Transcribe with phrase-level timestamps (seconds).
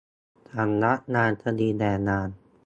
[0.53, 2.29] สำนักงานคดีแรงงาน